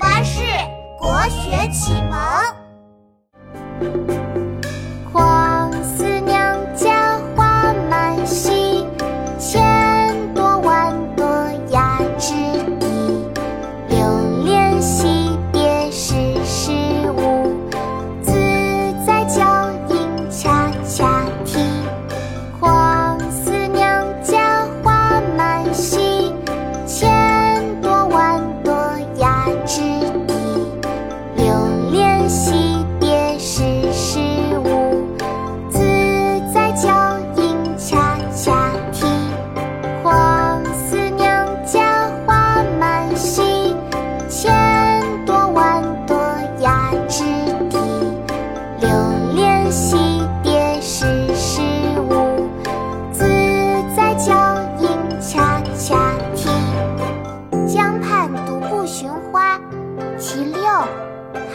[0.00, 0.40] 巴士
[0.98, 2.59] 国学启蒙。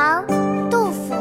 [0.00, 0.24] 唐·
[0.70, 1.14] 杜甫。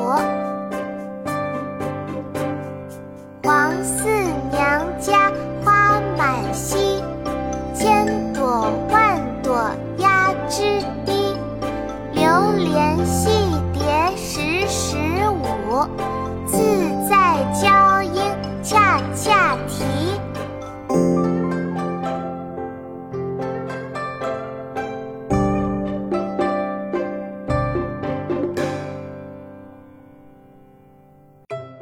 [3.44, 4.08] 黄四
[4.54, 5.30] 娘家
[5.66, 7.04] 花满蹊，
[7.74, 11.36] 千朵万朵压枝低。
[12.14, 12.24] 流
[12.56, 13.30] 连戏